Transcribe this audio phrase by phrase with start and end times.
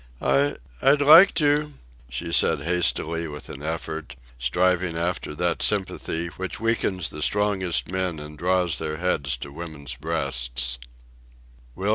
[0.23, 1.75] "I I'd like to,"
[2.09, 8.17] she said hastily with an effort, striving after that sympathy which weakens the strongest men
[8.19, 10.79] and draws their heads to women's breasts.